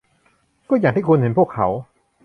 [0.69, 1.67] ก็อย่างที่คุณเห็นพวกเขา